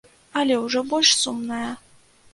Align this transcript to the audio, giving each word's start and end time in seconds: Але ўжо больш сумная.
Але 0.41 0.57
ўжо 0.61 0.83
больш 0.93 1.11
сумная. 1.23 1.71